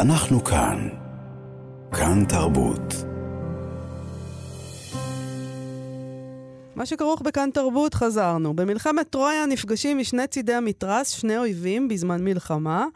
[0.00, 0.88] אנחנו כאן.
[1.92, 2.94] כאן תרבות.
[6.74, 8.56] מה שכרוך בכאן תרבות חזרנו.
[8.56, 12.86] במלחמת טרויה נפגשים משני צידי המתרס שני אויבים בזמן מלחמה,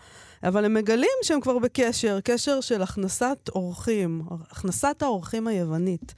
[0.42, 6.14] אבל הם מגלים שהם כבר בקשר, קשר של הכנסת אורחים, הכנסת האורחים היוונית.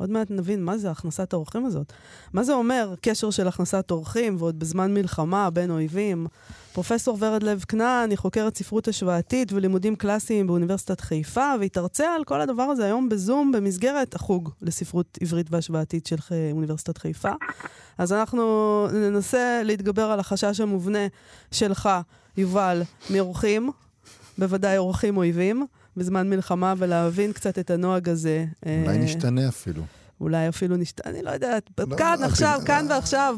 [0.00, 1.92] עוד מעט נבין מה זה הכנסת האורחים הזאת.
[2.32, 6.26] מה זה אומר קשר של הכנסת אורחים, ועוד בזמן מלחמה בין אויבים?
[6.72, 12.24] פרופסור ורד לב כנען היא חוקרת ספרות השוואתית ולימודים קלאסיים באוניברסיטת חיפה, והיא תרצה על
[12.24, 16.16] כל הדבר הזה היום בזום במסגרת החוג לספרות עברית והשוואתית של
[16.52, 17.32] אוניברסיטת חיפה.
[17.98, 21.06] אז אנחנו ננסה להתגבר על החשש המובנה
[21.52, 21.88] שלך,
[22.36, 23.70] יובל, מאורחים,
[24.38, 25.66] בוודאי אורחים אויבים.
[25.96, 28.44] בזמן מלחמה ולהבין קצת את הנוהג הזה.
[28.66, 29.82] אולי אה, נשתנה אפילו.
[30.20, 31.70] אולי אפילו נשתנה, אני לא יודעת.
[31.78, 33.36] לא, כאן, לא, עכשיו, לא, כאן ועכשיו,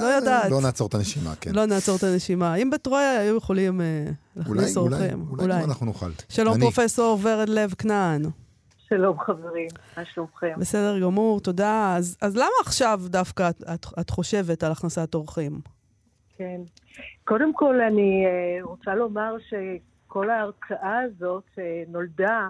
[0.00, 0.50] לא יודעת.
[0.50, 1.50] לא נעצור את הנשימה, כן.
[1.54, 2.54] לא נעצור את הנשימה.
[2.54, 4.04] אם בטרויה היו יכולים אה,
[4.36, 5.26] להכניס אורחים.
[5.30, 6.10] אולי, אולי אנחנו נוכל.
[6.28, 8.22] שלום, פרופסור ורד לב כנען.
[8.88, 10.52] שלום חברים, מה שלומכם?
[10.58, 11.94] בסדר גמור, תודה.
[11.96, 15.60] אז, אז למה עכשיו דווקא את, את, את חושבת על הכנסת אורחים?
[16.36, 16.60] כן.
[17.24, 19.54] קודם כל, אני uh, רוצה לומר ש...
[20.16, 22.48] כל ההרצאה הזאת אה, נולדה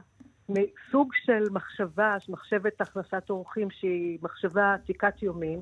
[0.49, 5.61] מסוג של מחשבה, מחשבת הכנסת אורחים שהיא מחשבה עתיקת יומין,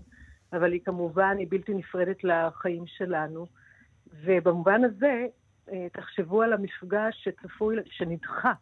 [0.53, 3.47] אבל היא כמובן, היא בלתי נפרדת לחיים שלנו.
[4.25, 5.27] ובמובן הזה,
[5.73, 8.53] אה, תחשבו על המפגש שצפוי, שנדחה,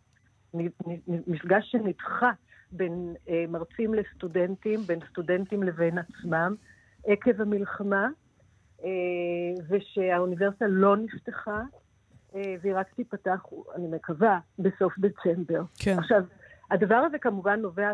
[1.08, 2.30] מפגש שנדחה
[2.72, 6.54] בין אה, מרצים לסטודנטים, בין סטודנטים לבין עצמם,
[7.06, 8.08] עקב המלחמה,
[9.68, 11.81] ושהאוניברסיטה לא נפתחה, אה,
[12.34, 13.44] והיא רק תיפתח,
[13.76, 15.62] אני מקווה, בסוף דצמבר.
[15.78, 15.98] כן.
[15.98, 16.22] עכשיו,
[16.70, 17.92] הדבר הזה כמובן נובע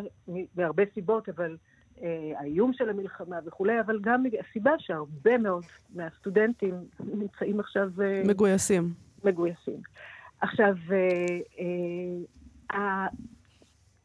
[0.56, 1.56] מהרבה סיבות, אבל
[2.02, 5.64] אה, האיום של המלחמה וכולי, אבל גם הסיבה שהרבה מאוד
[5.94, 7.90] מהסטודנטים נמצאים עכשיו...
[8.02, 8.92] אה, מגויסים.
[9.24, 9.80] מגויסים.
[10.40, 11.38] עכשיו, אה,
[12.74, 13.06] אה,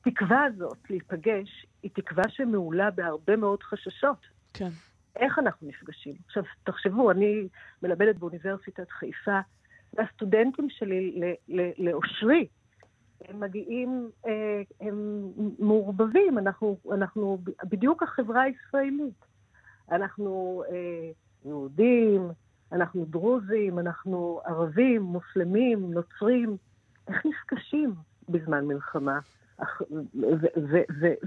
[0.06, 4.18] התקווה הזאת להיפגש היא תקווה שמעולה בהרבה מאוד חששות.
[4.54, 4.70] כן.
[5.16, 6.14] איך אנחנו נפגשים?
[6.28, 7.48] עכשיו, תחשבו, אני
[7.84, 9.40] מלמדת באוניברסיטת חיפה
[9.94, 11.34] והסטודנטים שלי
[11.78, 12.48] לאושרי,
[13.28, 15.28] הם מגיעים, אה, הם
[15.60, 19.26] מעורבבים, אנחנו, אנחנו בדיוק החברה הישראלית.
[19.92, 21.12] אנחנו אה,
[21.46, 22.30] יהודים,
[22.72, 26.58] אנחנו דרוזים, אנחנו ערבים, מוסלמים, נוצרים.
[27.08, 27.94] איך נפגשים
[28.30, 29.20] בזמן מלחמה?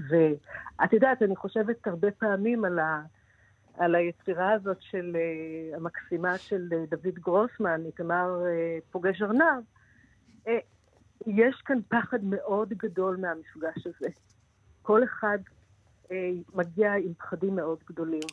[0.09, 3.01] ואת יודעת, אני חושבת הרבה פעמים על, ה,
[3.77, 9.63] על היצירה הזאת של, uh, המקסימה של uh, דוד גרוסמן, איתמר uh, פוגש ארנב,
[11.27, 14.09] יש כאן פחד מאוד גדול מהמפגש הזה.
[14.81, 15.37] כל אחד
[16.55, 18.27] מגיע עם פחדים מאוד גדולים.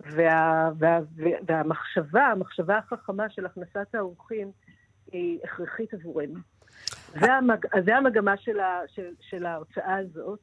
[0.00, 4.50] וה, וה, וה, והמחשבה, המחשבה החכמה של הכנסת האורחים
[5.12, 6.38] היא הכרחית עבורנו.
[7.20, 10.40] זה, המג, זה המגמה של, ה, של, של ההוצאה הזאת.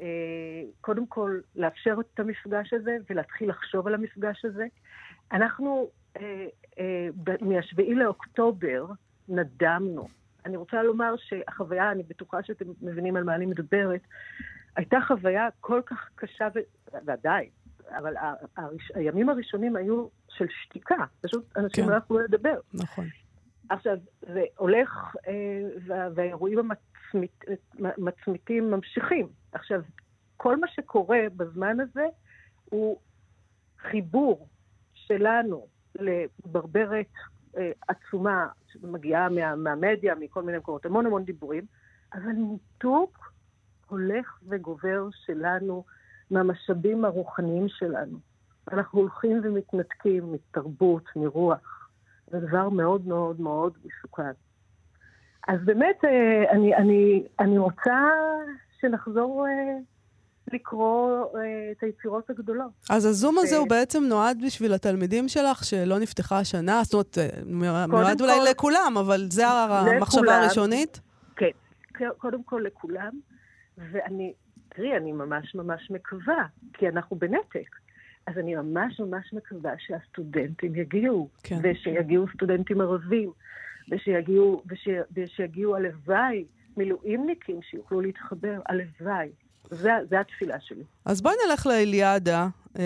[0.00, 4.66] אה, קודם כל לאפשר את המפגש הזה ולהתחיל לחשוב על המפגש הזה.
[5.32, 6.46] אנחנו אה,
[6.78, 7.08] אה,
[7.40, 8.86] מ-7 לאוקטובר
[9.28, 10.08] נדמנו.
[10.46, 14.00] אני רוצה לומר שהחוויה, אני בטוחה שאתם מבינים על מה אני מדברת,
[14.76, 16.58] הייתה חוויה כל כך קשה, ו...
[17.04, 17.48] ועדיין,
[17.98, 18.14] אבל
[18.56, 18.92] הראש...
[18.94, 21.90] הימים הראשונים היו של שתיקה, פשוט אנשים כן.
[21.90, 22.60] לא יכלו לדבר.
[22.74, 23.04] נכון.
[23.68, 25.16] עכשיו, זה הולך,
[26.14, 26.58] והאירועים
[27.78, 29.28] המצמיתים ממשיכים.
[29.52, 29.80] עכשיו,
[30.36, 32.06] כל מה שקורה בזמן הזה
[32.64, 32.98] הוא
[33.78, 34.48] חיבור
[34.92, 37.12] שלנו לברברת
[37.56, 41.64] אה, עצומה שמגיעה מה, מהמדיה, מכל מיני מקומות, המון המון דיבורים,
[42.14, 43.32] אבל ניתוק
[43.88, 45.84] הולך וגובר שלנו
[46.30, 48.18] מהמשאבים הרוחניים שלנו.
[48.72, 51.88] אנחנו הולכים ומתנתקים מתרבות, מרוח.
[52.26, 54.32] זה דבר מאוד מאוד מאוד מסוכן.
[55.48, 58.08] אז באמת, אה, אני, אני, אני רוצה
[58.80, 59.78] שנחזור אה,
[60.52, 62.70] לקרוא אה, את היצירות הגדולות.
[62.90, 66.80] אז הזום הזה הוא בעצם נועד בשביל התלמידים שלך שלא נפתחה השנה?
[66.84, 67.18] זאת אומרת,
[67.88, 68.46] נועד אולי כל...
[68.50, 70.38] לכולם, אבל זה המחשבה.
[70.38, 71.00] הראשונית?
[71.36, 71.50] כן,
[72.18, 73.10] קודם כל לכולם.
[73.78, 74.32] ואני,
[74.68, 77.68] תראי, אני ממש ממש מקווה, כי אנחנו בנתק.
[78.26, 81.58] אז אני ממש ממש מקווה שהסטודנטים יגיעו, כן.
[81.62, 83.30] ושיגיעו סטודנטים ערבים.
[83.90, 86.44] ושיגיעו, וש, ושיגיעו הלוואי
[86.76, 89.28] מילואימניקים שיוכלו להתחבר, הלוואי.
[89.70, 90.82] זו התפילה שלי.
[91.04, 92.48] אז בואי נלך לאליאדה
[92.78, 92.82] אה,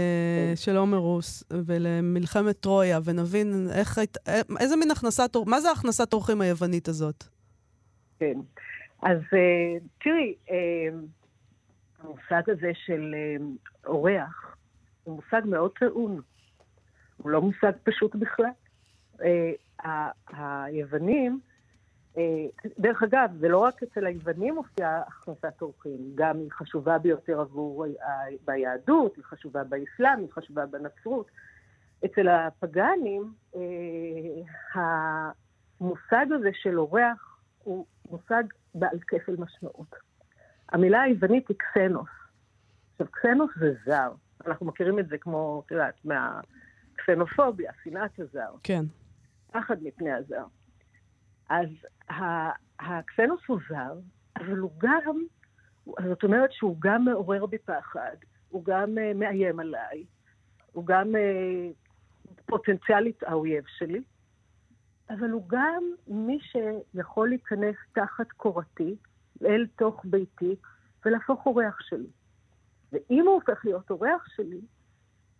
[0.50, 0.56] כן.
[0.56, 6.40] של עומר רוס ולמלחמת טרויה, ונבין איך, אה, איזה מין הכנסת, מה זה הכנסת אורחים
[6.40, 7.24] היוונית הזאת?
[8.18, 8.38] כן.
[9.02, 10.98] אז אה, תראי, אה,
[12.02, 13.44] המושג הזה של אה,
[13.86, 14.56] אורח
[15.04, 16.20] הוא מושג מאוד טעון.
[17.16, 18.50] הוא לא מושג פשוט בכלל.
[19.22, 19.52] אה,
[20.28, 21.40] היוונים
[22.18, 22.46] אה,
[22.78, 27.86] דרך אגב, זה לא רק אצל היוונים מופיעה הכנסת אורחים, גם היא חשובה ביותר עבור
[28.44, 31.30] ביהדות, היא חשובה באסלאם, היא חשובה בנצרות.
[32.04, 33.32] אצל הפגאנים,
[34.74, 38.42] המושג הזה של אורח הוא מושג
[38.74, 39.94] בעל כפל משמעות.
[40.68, 42.08] המילה היוונית היא קסנוס.
[42.92, 44.12] עכשיו, קסנוס זה זר.
[44.46, 48.54] אנחנו מכירים את זה כמו, את יודעת, מהקסנופוביה, שנאת הזר.
[48.62, 48.84] כן.
[49.52, 50.44] פחד מפני הזר.
[51.48, 51.68] אז
[52.78, 53.94] הקסנוס הוא זר,
[54.36, 55.16] אבל הוא גם,
[55.86, 58.16] זאת אומרת שהוא גם מעורר בי פחד,
[58.48, 60.04] הוא גם uh, מאיים עליי,
[60.72, 61.74] הוא גם uh,
[62.46, 64.02] פוטנציאלית האויב שלי,
[65.10, 68.96] אבל הוא גם מי שיכול להיכנס תחת קורתי,
[69.44, 70.56] אל תוך ביתי,
[71.04, 72.10] ולהפוך אורח שלי.
[72.92, 74.60] ואם הוא הופך להיות אורח שלי,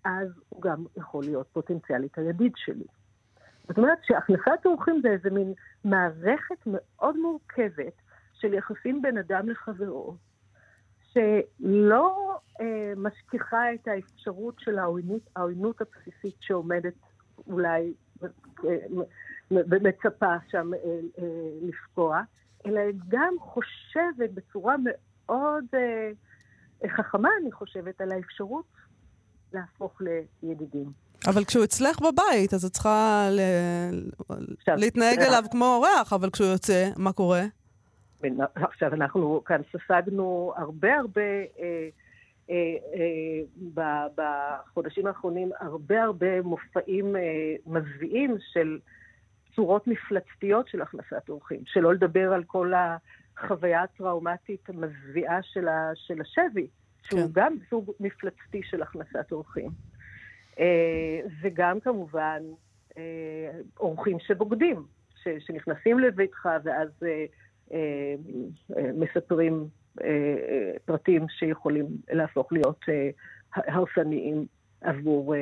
[0.05, 2.85] אז הוא גם יכול להיות פוטנציאלית הידיד שלי.
[3.69, 5.53] זאת אומרת שהכנסת אורחים זה איזה מין
[5.85, 10.17] מערכת מאוד מורכבת של יחסים בין אדם לחברו,
[11.13, 16.95] שלא אה, משכיחה את האפשרות של העוינות, העוינות הבסיסית שעומדת
[17.47, 18.77] אולי אה,
[19.51, 20.79] ומצפה שם אה,
[21.19, 21.25] אה,
[21.63, 22.23] לפקוע,
[22.67, 26.11] אלא גם חושבת בצורה מאוד אה,
[26.97, 28.67] חכמה, אני חושבת, על האפשרות
[29.53, 30.03] להפוך
[30.43, 30.93] לידידים.
[31.27, 33.41] אבל כשהוא אצלך בבית, אז את צריכה ל...
[34.59, 37.43] עכשיו, להתנהג אליו כמו אורח, אבל כשהוא יוצא, מה קורה?
[38.55, 41.89] עכשיו, אנחנו כאן ספגנו הרבה הרבה, אה,
[42.51, 47.23] אה, אה, בחודשים האחרונים, הרבה הרבה מופעים אה,
[47.67, 48.79] מזוויעים של
[49.55, 51.61] צורות מפלצתיות של הכנסת אורחים.
[51.67, 56.67] שלא לדבר על כל החוויה הטראומטית המזוויעה של, של השבי,
[57.03, 57.27] שהוא כן.
[57.33, 59.71] גם סוג מפלצתי של הכנסת אורחים.
[60.59, 62.43] אה, וגם כמובן
[62.99, 63.51] אה,
[63.81, 68.15] אורחים שבוגדים, ש, שנכנסים לביתך ואז אה,
[68.95, 69.69] מספרים
[70.85, 72.85] פרטים שיכולים להפוך להיות
[73.55, 74.47] הרסניים
[74.81, 75.35] עבור,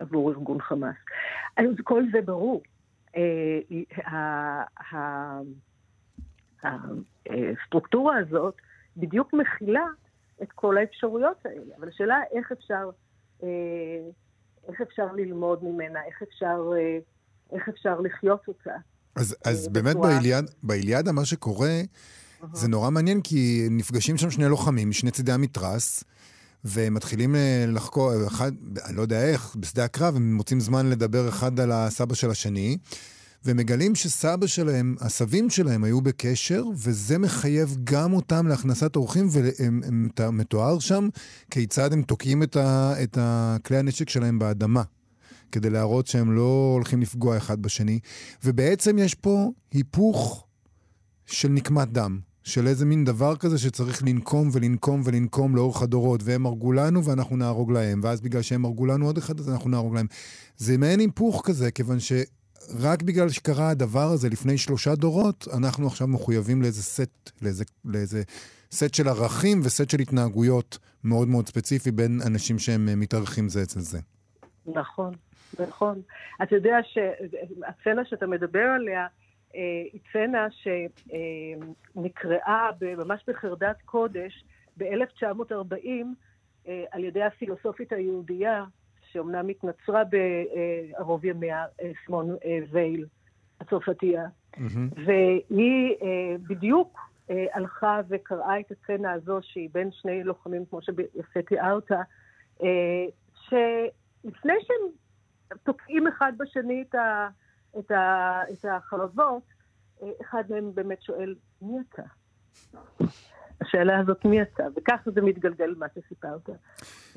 [0.00, 0.96] עבור ארגון חמאס.
[1.56, 2.62] אז כל זה ברור.
[6.64, 8.54] הסטרוקטורה הזאת
[8.96, 9.86] בדיוק מכילה
[10.42, 12.90] את כל האפשרויות האלה, אבל השאלה איך אפשר
[14.68, 16.98] איך אפשר ללמוד ממנה, איך אפשר, אה,
[17.56, 18.74] איך אפשר לחיות אותה.
[19.16, 22.46] אז, אה, אז באמת באיליאד, באיליאדה מה שקורה, uh-huh.
[22.52, 26.04] זה נורא מעניין, כי נפגשים שם שני לוחמים משני צידי המתרס,
[26.64, 27.34] ומתחילים
[27.68, 28.52] לחקור, אחד,
[28.86, 32.78] אני לא יודע איך, בשדה הקרב, הם מוצאים זמן לדבר אחד על הסבא של השני.
[33.44, 39.28] ומגלים שסבא שלהם, הסבים שלהם היו בקשר, וזה מחייב גם אותם להכנסת אורחים,
[40.20, 41.08] ומתואר שם
[41.50, 43.18] כיצד הם תוקעים את, ה, את
[43.64, 44.82] כלי הנשק שלהם באדמה.
[45.52, 47.98] כדי להראות שהם לא הולכים לפגוע אחד בשני.
[48.44, 50.46] ובעצם יש פה היפוך
[51.26, 52.18] של נקמת דם.
[52.44, 57.36] של איזה מין דבר כזה שצריך לנקום ולנקום ולנקום לאורך הדורות, והם הרגו לנו ואנחנו
[57.36, 60.06] נהרוג להם, ואז בגלל שהם הרגו לנו עוד אחד אז אנחנו נהרוג להם.
[60.56, 62.12] זה מעין היפוך כזה, כיוון ש...
[62.80, 68.22] רק בגלל שקרה הדבר הזה לפני שלושה דורות, אנחנו עכשיו מחויבים לאיזה סט, לאיזה, לאיזה
[68.72, 73.62] סט של ערכים וסט של התנהגויות מאוד מאוד ספציפי בין אנשים שהם אה, מתארחים זה
[73.62, 73.98] אצל זה.
[74.66, 75.14] נכון,
[75.60, 76.02] נכון.
[76.42, 79.06] אתה יודע שהסצנה שאתה מדבר עליה,
[79.54, 79.60] אה,
[79.92, 80.46] היא סצנה
[81.94, 84.44] שנקראה ממש בחרדת קודש
[84.76, 85.86] ב-1940
[86.68, 88.64] אה, על ידי הפילוסופית היהודייה
[89.12, 93.06] שאומנם התנצרה בערוב ימיה, אה, סימון אה, וייל
[93.60, 94.26] הצרפתייה.
[94.26, 95.00] Mm-hmm.
[95.06, 96.98] והיא אה, בדיוק
[97.52, 101.90] הלכה וקראה את הסצנה הזו, שהיא בין שני לוחמים, כמו שיפה תיארת,
[103.32, 104.88] שלפני שהם
[105.62, 107.28] תוקעים אחד בשני את, ה,
[107.78, 109.42] את, ה, את החרבות,
[110.20, 112.02] אחד מהם באמת שואל, מי אתה?
[113.74, 116.48] השאלה הזאת מי אתה, וככה זה מתגלגל מה שסיפרת.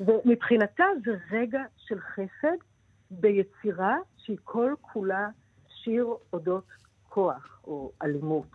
[0.00, 2.56] ומבחינתה זה רגע של חסד
[3.10, 5.28] ביצירה שהיא כל כולה
[5.68, 6.64] שיר אודות
[7.08, 8.50] כוח או אלימות.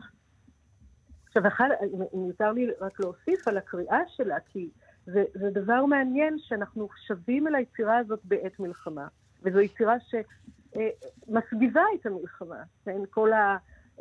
[1.28, 1.70] עכשיו, אחד,
[2.14, 4.70] מותר לי רק להוסיף על הקריאה שלה, כי
[5.06, 9.08] זה, זה דבר מעניין שאנחנו שבים אל היצירה הזאת בעת מלחמה,
[9.44, 9.96] וזו יצירה
[10.70, 13.02] שמסגיבה את המלחמה, כן?
[13.10, 13.30] כל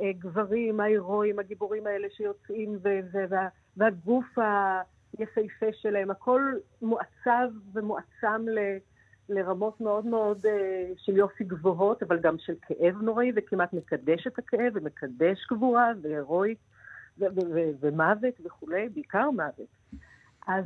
[0.00, 2.78] הגברים ההירואיים, הגיבורים האלה שיוצאים,
[3.28, 3.48] וה,
[3.80, 4.38] והגוף
[5.18, 8.58] היפהפה שלהם, הכל מועצב ומועצם ל...
[9.32, 10.48] לרמות מאוד מאוד uh,
[10.96, 16.54] של יופי גבוהות, אבל גם של כאב נוראי, וכמעט מקדש את הכאב, ומקדש גבורה, והירואי,
[17.80, 19.68] ומוות וכולי, בעיקר מוות.
[20.46, 20.64] אז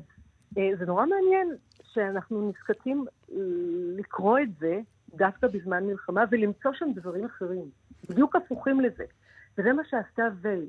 [0.55, 3.05] uh, זה נורא מעניין שאנחנו נזקקים
[3.97, 4.81] לקרוא את זה
[5.15, 7.65] דווקא בזמן מלחמה, ולמצוא שם דברים אחרים,
[8.11, 9.05] בדיוק הפוכים לזה.
[9.59, 10.67] וזה מה שעשתה וייל.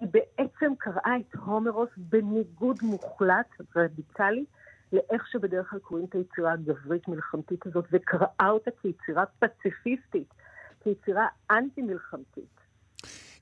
[0.00, 4.44] היא בעצם קראה את הומרוס בניגוד מוחלט, רדיקלי,
[4.92, 10.34] לאיך שבדרך כלל קוראים את היצירה הגברית מלחמתית הזאת, וקראה אותה כיצירה פציפיסטית,
[10.80, 12.55] כיצירה אנטי-מלחמתית.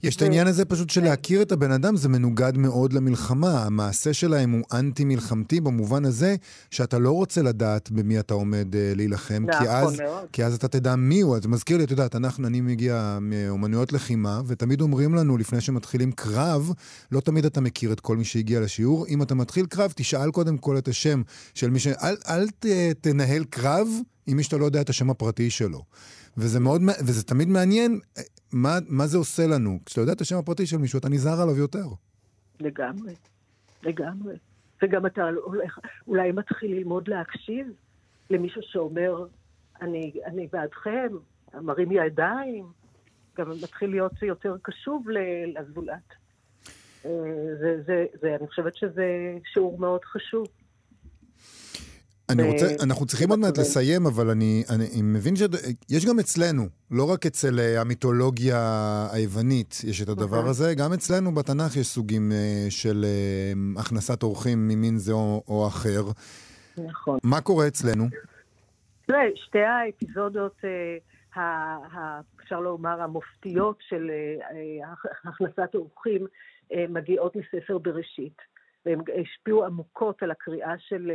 [0.05, 3.65] יש את העניין הזה פשוט של להכיר את הבן אדם, זה מנוגד מאוד למלחמה.
[3.65, 6.37] המעשה שלהם הוא אנטי-מלחמתי במובן הזה
[6.71, 10.01] שאתה לא רוצה לדעת במי אתה עומד uh, להילחם, כי נכון אז,
[10.33, 11.39] כי אז אתה תדע מי הוא.
[11.43, 16.13] זה מזכיר לי, את יודעת, אנחנו, אני מגיע מאומנויות לחימה, ותמיד אומרים לנו לפני שמתחילים
[16.13, 16.73] קרב,
[17.13, 19.07] לא תמיד אתה מכיר את כל מי שהגיע לשיעור.
[19.07, 21.23] אם אתה מתחיל קרב, תשאל קודם כל את השם
[21.55, 21.87] של מי ש...
[21.87, 22.67] אל, אל ת,
[23.01, 23.89] תנהל קרב
[24.27, 25.83] עם מי שאתה לא יודע את השם הפרטי שלו.
[26.37, 28.01] וזה מאוד, וזה תמיד מעניין
[28.55, 29.79] מה, מה זה עושה לנו?
[29.87, 31.87] כשאתה יודע את השם הפרטי של מישהו, אתה נזהר עליו יותר.
[32.61, 33.15] לגמרי,
[33.83, 34.35] לגמרי.
[34.83, 37.67] וגם אתה הולך, אולי מתחיל ללמוד להקשיב
[38.31, 39.27] למישהו שאומר,
[39.83, 41.09] אני, אני בעדכם,
[41.55, 42.65] מרים ידיים,
[43.39, 45.07] גם מתחיל להיות יותר קשוב
[45.47, 46.15] לזולת.
[47.05, 47.11] אה,
[47.61, 49.07] זה, זה, זה, אני חושבת שזה
[49.53, 50.47] שיעור מאוד חשוב.
[52.31, 57.13] אני רוצה, אנחנו צריכים עוד מעט לסיים, אבל אני, אני מבין שיש גם אצלנו, לא
[57.13, 58.59] רק אצל אה, המיתולוגיה
[59.13, 60.51] היוונית יש את הדבר אוקיי.
[60.51, 65.67] הזה, גם אצלנו בתנ"ך יש סוגים אה, של אה, הכנסת אורחים ממין זה או, או
[65.67, 66.03] אחר.
[66.87, 67.19] נכון.
[67.25, 68.05] מה קורה אצלנו?
[69.07, 70.57] תראה, שתי האפיזודות,
[72.41, 74.11] אפשר לומר, המופתיות של
[75.25, 76.27] הכנסת אורחים,
[76.89, 78.37] מגיעות מספר בראשית.
[78.87, 81.11] והן השפיעו עמוקות על הקריאה של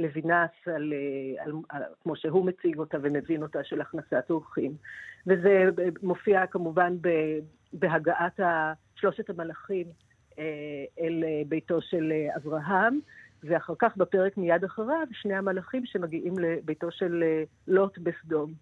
[0.00, 0.92] לוינס, על,
[1.38, 4.72] על, על, כמו שהוא מציג אותה ומבין אותה, של הכנסת אורחים.
[5.26, 5.64] וזה
[6.02, 6.96] מופיע כמובן
[7.72, 8.40] בהגעת
[8.94, 9.86] שלושת המלאכים
[10.38, 10.44] אה,
[11.00, 12.98] אל ביתו של אברהם,
[13.44, 17.24] ואחר כך בפרק מיד אחריו, שני המלאכים שמגיעים לביתו של
[17.68, 18.52] לוט בסדום.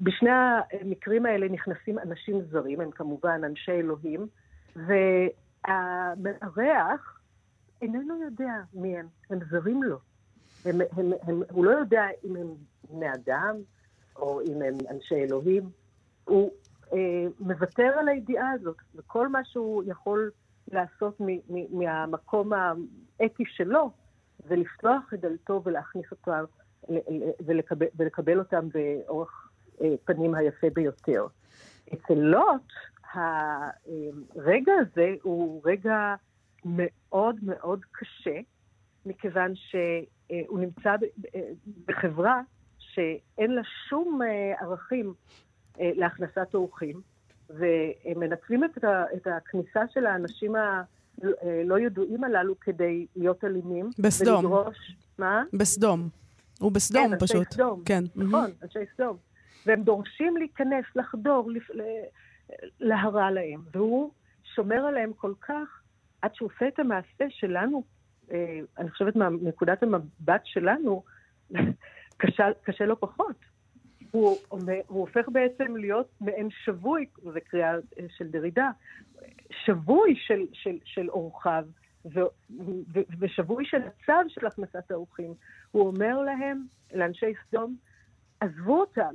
[0.00, 4.26] בשני המקרים האלה נכנסים אנשים זרים, הם כמובן אנשי אלוהים,
[5.66, 7.20] והמארח
[7.82, 9.98] איננו יודע מי הם, הם זרים לו.
[10.64, 12.46] הם, הם, הם, הוא לא יודע אם הם
[12.90, 13.56] בני אדם
[14.16, 15.70] או אם הם אנשי אלוהים.
[16.24, 16.50] הוא
[16.92, 20.30] אה, מוותר על הידיעה הזאת, וכל מה שהוא יכול
[20.72, 22.52] לעשות מ, מ, מהמקום
[23.20, 23.90] האתי שלו,
[24.48, 26.44] זה לפתוח את דלתו ולהכניס אותם
[27.46, 29.50] ולקבל, ולקבל אותם באורח
[29.80, 31.26] אה, פנים היפה ביותר.
[31.94, 32.72] אצל לוט,
[33.14, 36.14] הרגע הזה הוא רגע
[36.64, 38.40] מאוד מאוד קשה,
[39.06, 39.76] מכיוון ש...
[40.30, 40.90] אה, הוא נמצא
[41.34, 41.40] אה,
[41.86, 42.40] בחברה
[42.78, 45.14] שאין לה שום אה, ערכים
[45.80, 47.00] להכנסת אורחים,
[47.50, 53.90] והם מנצלים את הכניסה של האנשים הלא ידועים הללו כדי להיות אלימים.
[53.98, 54.44] בסדום.
[54.44, 54.96] ולדרוש...
[55.18, 55.42] מה?
[55.52, 56.08] בסדום.
[56.60, 57.36] הוא בסדום כן, פשוט.
[57.36, 57.82] אנשי סדום.
[57.84, 58.04] כן.
[58.16, 58.64] נכון, mm-hmm.
[58.64, 59.16] אנשי סדום.
[59.66, 61.70] והם דורשים להיכנס, לחדור, לפ...
[62.80, 63.60] להרע להם.
[63.72, 64.10] והוא
[64.54, 65.82] שומר עליהם כל כך,
[66.22, 67.97] עד שהוא עושה את המעשה שלנו אה,
[68.78, 71.02] אני חושבת מנקודת המבט שלנו,
[72.20, 73.36] קשה, קשה לו פחות.
[74.10, 74.36] הוא,
[74.86, 78.70] הוא הופך בעצם להיות מעין שבוי, זו קריאה אה, של דרידה,
[79.64, 81.64] שבוי של, של, של אורחיו,
[83.18, 85.34] ושבוי של הצו של הכנסת האורחים.
[85.70, 87.76] הוא אומר להם, לאנשי סדום,
[88.40, 89.14] עזבו אותם,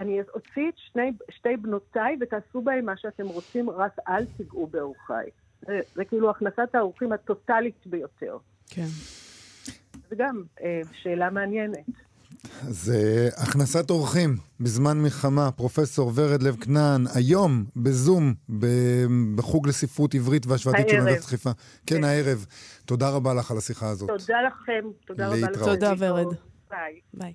[0.00, 5.30] אני אוציא את שני, שתי בנותיי ותעשו בהם מה שאתם רוצים, רק אל תיגעו באורחיי.
[5.66, 8.36] זה, זה כאילו הכנסת האורחים הטוטלית ביותר.
[8.70, 8.86] כן.
[10.10, 11.86] זה גם אה, שאלה מעניינת.
[12.68, 18.34] זה הכנסת אורחים בזמן מלחמה, פרופסור ורד לב כנען, היום בזום,
[19.36, 21.50] בחוג לספרות עברית והשוואתית של אוניברסיטת חיפה.
[21.86, 22.46] כן, כן, הערב.
[22.84, 24.08] תודה רבה לך על השיחה הזאת.
[24.08, 25.64] תודה לכם, תודה רבה לכם.
[25.64, 26.26] תודה ורד.
[26.70, 27.00] ביי.
[27.14, 27.32] ביי.